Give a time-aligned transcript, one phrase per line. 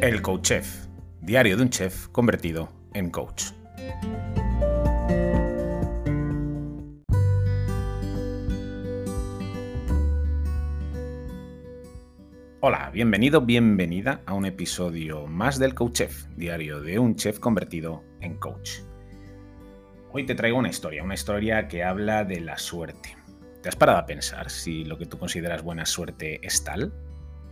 [0.00, 0.86] El Coach Chef,
[1.20, 3.46] diario de un chef convertido en coach.
[12.60, 18.04] Hola, bienvenido, bienvenida a un episodio más del Coach Chef, diario de un chef convertido
[18.20, 18.82] en coach.
[20.12, 23.16] Hoy te traigo una historia, una historia que habla de la suerte.
[23.64, 26.92] ¿Te has parado a pensar si lo que tú consideras buena suerte es tal?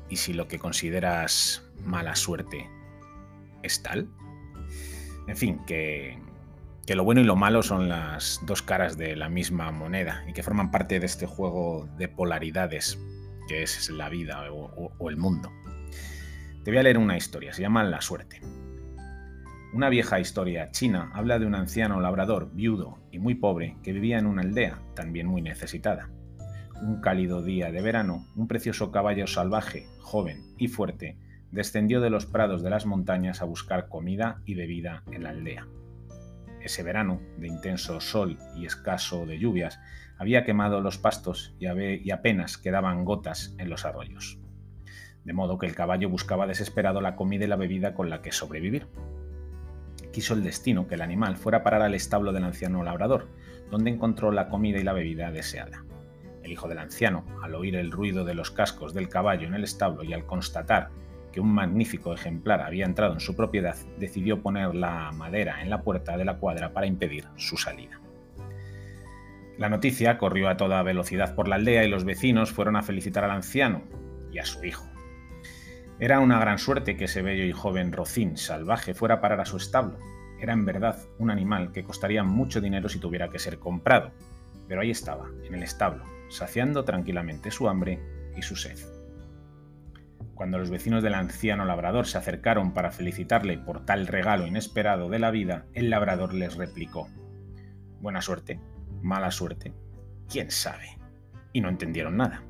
[0.08, 2.68] ¿Y si lo que consideras mala suerte
[3.62, 4.08] es tal?
[5.26, 6.18] En fin, que,
[6.86, 10.32] que lo bueno y lo malo son las dos caras de la misma moneda y
[10.32, 12.98] que forman parte de este juego de polaridades
[13.48, 15.50] que es la vida o, o el mundo.
[16.64, 18.40] Te voy a leer una historia, se llama La suerte.
[19.72, 24.18] Una vieja historia china habla de un anciano labrador viudo y muy pobre que vivía
[24.18, 26.08] en una aldea, también muy necesitada.
[26.82, 31.16] Un cálido día de verano, un precioso caballo salvaje, joven y fuerte,
[31.50, 35.66] descendió de los prados de las montañas a buscar comida y bebida en la aldea.
[36.60, 39.78] Ese verano, de intenso sol y escaso de lluvias,
[40.18, 44.38] había quemado los pastos y apenas quedaban gotas en los arroyos.
[45.24, 48.32] De modo que el caballo buscaba desesperado la comida y la bebida con la que
[48.32, 48.86] sobrevivir
[50.16, 53.28] quiso el destino que el animal fuera a parar al establo del anciano labrador,
[53.70, 55.84] donde encontró la comida y la bebida deseada.
[56.46, 59.64] El hijo del anciano, al oír el ruido de los cascos del caballo en el
[59.64, 60.90] establo y al constatar
[61.32, 65.82] que un magnífico ejemplar había entrado en su propiedad, decidió poner la madera en la
[65.82, 68.00] puerta de la cuadra para impedir su salida.
[69.58, 73.24] La noticia corrió a toda velocidad por la aldea y los vecinos fueron a felicitar
[73.24, 73.82] al anciano
[74.30, 74.86] y a su hijo.
[75.98, 79.46] Era una gran suerte que ese bello y joven rocín salvaje fuera a parar a
[79.46, 79.98] su establo.
[80.40, 84.12] Era en verdad un animal que costaría mucho dinero si tuviera que ser comprado,
[84.68, 88.00] pero ahí estaba, en el establo, saciando tranquilamente su hambre
[88.36, 88.78] y su sed.
[90.34, 95.18] Cuando los vecinos del anciano labrador se acercaron para felicitarle por tal regalo inesperado de
[95.18, 97.08] la vida, el labrador les replicó,
[98.00, 98.60] Buena suerte,
[99.00, 99.72] mala suerte,
[100.28, 100.98] quién sabe.
[101.54, 102.42] Y no entendieron nada.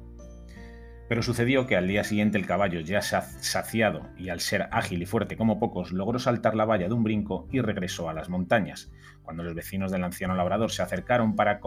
[1.09, 5.07] Pero sucedió que al día siguiente el caballo, ya saciado y al ser ágil y
[5.07, 8.91] fuerte como pocos, logró saltar la valla de un brinco y regresó a las montañas.
[9.23, 11.61] Cuando los vecinos del anciano labrador se acercaron para,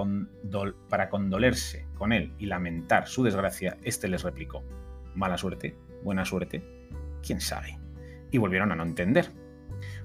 [1.09, 4.63] condolerse con él y lamentar su desgracia, éste les replicó,
[5.15, 6.63] mala suerte, buena suerte,
[7.25, 7.79] quién sabe.
[8.31, 9.31] Y volvieron a no entender.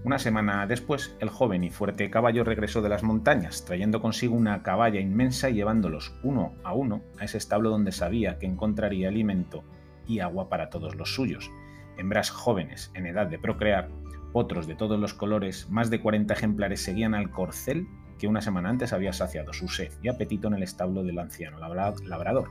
[0.05, 4.63] Una semana después, el joven y fuerte caballo regresó de las montañas, trayendo consigo una
[4.63, 9.65] caballa inmensa y llevándolos uno a uno a ese establo donde sabía que encontraría alimento
[10.07, 11.51] y agua para todos los suyos.
[11.97, 13.89] Hembras jóvenes, en edad de procrear,
[14.31, 17.87] potros de todos los colores, más de 40 ejemplares seguían al corcel
[18.19, 21.57] que una semana antes había saciado su sed y apetito en el establo del anciano
[21.59, 22.51] labrador.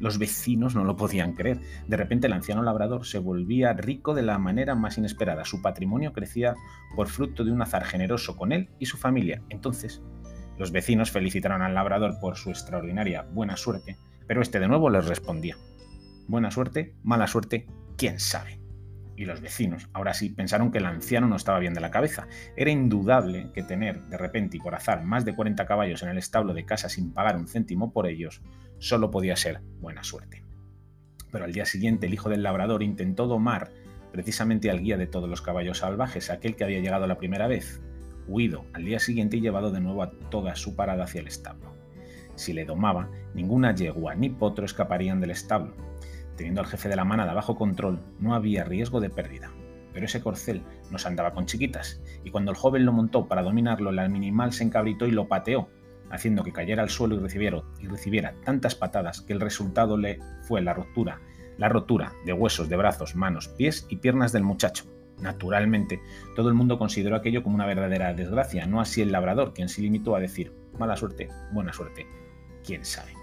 [0.00, 1.60] Los vecinos no lo podían creer.
[1.86, 5.44] De repente el anciano labrador se volvía rico de la manera más inesperada.
[5.44, 6.54] Su patrimonio crecía
[6.96, 9.42] por fruto de un azar generoso con él y su familia.
[9.50, 10.02] Entonces,
[10.58, 13.96] los vecinos felicitaron al labrador por su extraordinaria buena suerte,
[14.26, 15.56] pero este de nuevo les respondía.
[16.26, 17.66] Buena suerte, mala suerte,
[17.96, 18.60] quién sabe
[19.20, 22.26] y los vecinos, ahora sí, pensaron que el anciano no estaba bien de la cabeza.
[22.56, 26.16] Era indudable que tener, de repente y por azar, más de 40 caballos en el
[26.16, 28.40] establo de casa sin pagar un céntimo por ellos,
[28.80, 30.44] solo podía ser buena suerte.
[31.30, 33.70] Pero al día siguiente el hijo del labrador intentó domar
[34.10, 37.80] precisamente al guía de todos los caballos salvajes, aquel que había llegado la primera vez,
[38.26, 41.72] huido al día siguiente y llevado de nuevo a toda su parada hacia el establo.
[42.34, 45.76] Si le domaba, ninguna yegua ni potro escaparían del establo,
[46.40, 49.52] Teniendo al jefe de la manada bajo control, no había riesgo de pérdida.
[49.92, 53.42] Pero ese corcel no se andaba con chiquitas, y cuando el joven lo montó para
[53.42, 55.68] dominarlo, el animal se encabritó y lo pateó,
[56.10, 60.18] haciendo que cayera al suelo y recibiera, y recibiera tantas patadas que el resultado le
[60.42, 61.20] fue la rotura,
[61.58, 64.84] la rotura de huesos de brazos, manos, pies y piernas del muchacho.
[65.20, 66.00] Naturalmente,
[66.34, 69.82] todo el mundo consideró aquello como una verdadera desgracia, no así el labrador, quien se
[69.82, 72.06] limitó a decir, mala suerte, buena suerte,
[72.64, 73.20] quién sabe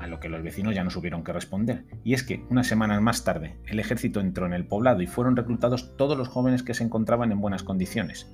[0.00, 1.84] a lo que los vecinos ya no supieron qué responder.
[2.04, 5.36] Y es que, unas semanas más tarde, el ejército entró en el poblado y fueron
[5.36, 8.26] reclutados todos los jóvenes que se encontraban en buenas condiciones.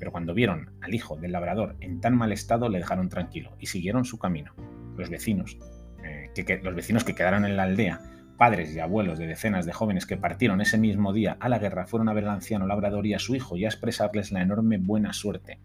[0.00, 3.66] Pero cuando vieron al hijo del labrador en tan mal estado, le dejaron tranquilo y
[3.66, 4.52] siguieron su camino.
[4.96, 5.58] Los vecinos,
[6.02, 8.00] eh, que, los vecinos que quedaron en la aldea,
[8.38, 11.86] padres y abuelos de decenas de jóvenes que partieron ese mismo día a la guerra,
[11.86, 14.78] fueron a ver al anciano labrador y a su hijo y a expresarles la enorme
[14.78, 15.60] buena suerte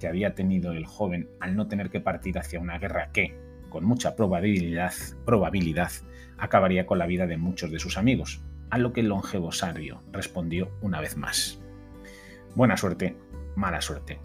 [0.00, 3.38] que había tenido el joven al no tener que partir hacia una guerra que,
[3.68, 4.92] con mucha probabilidad,
[6.38, 10.02] acabaría con la vida de muchos de sus amigos, a lo que el longevo sabio
[10.12, 11.60] respondió una vez más.
[12.54, 13.16] Buena suerte,
[13.56, 14.20] mala suerte,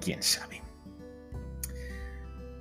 [0.00, 0.60] quién sabe.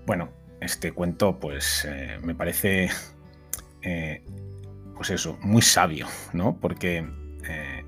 [0.06, 0.30] Bueno,
[0.62, 2.90] este cuento pues eh, me parece
[3.82, 4.24] eh,
[4.96, 6.58] pues eso, muy sabio, ¿no?
[6.60, 7.08] Porque
[7.48, 7.86] eh,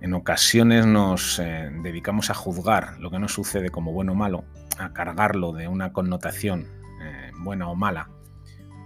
[0.00, 4.44] En ocasiones nos dedicamos a juzgar lo que nos sucede como bueno o malo,
[4.78, 6.66] a cargarlo de una connotación
[7.40, 8.08] buena o mala,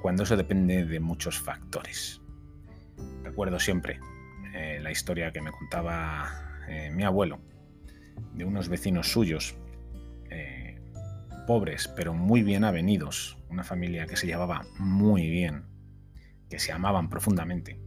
[0.02, 2.20] cuando eso depende de muchos factores.
[3.23, 3.99] Recuerdo siempre
[4.81, 6.31] la historia que me contaba
[6.93, 7.38] mi abuelo
[8.34, 9.56] de unos vecinos suyos,
[11.46, 15.64] pobres pero muy bien avenidos, una familia que se llevaba muy bien,
[16.50, 17.78] que se amaban profundamente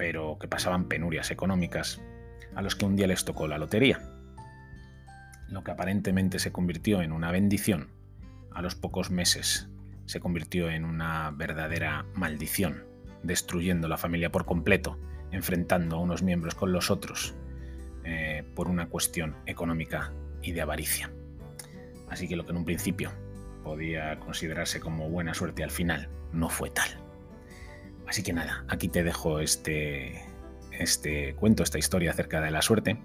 [0.00, 2.00] pero que pasaban penurias económicas,
[2.54, 4.00] a los que un día les tocó la lotería.
[5.50, 7.90] Lo que aparentemente se convirtió en una bendición,
[8.50, 9.68] a los pocos meses
[10.06, 12.86] se convirtió en una verdadera maldición,
[13.22, 14.98] destruyendo la familia por completo,
[15.32, 17.39] enfrentando a unos miembros con los otros, eh,
[18.60, 20.12] por una cuestión económica
[20.42, 21.10] y de avaricia.
[22.10, 23.10] Así que lo que en un principio
[23.64, 26.90] podía considerarse como buena suerte al final no fue tal.
[28.06, 30.22] Así que nada, aquí te dejo este,
[30.72, 32.98] este cuento, esta historia acerca de la suerte.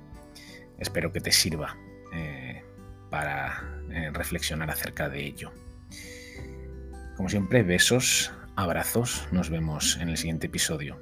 [0.77, 1.77] Espero que te sirva
[2.13, 2.61] eh,
[3.09, 5.53] para eh, reflexionar acerca de ello.
[7.15, 10.99] Como siempre, besos, abrazos, nos vemos en el siguiente episodio.